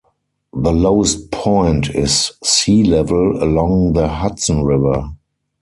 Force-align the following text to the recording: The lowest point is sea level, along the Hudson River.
The 0.55 0.71
lowest 0.73 1.29
point 1.29 1.91
is 1.91 2.31
sea 2.43 2.83
level, 2.83 3.37
along 3.39 3.93
the 3.93 4.07
Hudson 4.07 4.63
River. 4.63 5.11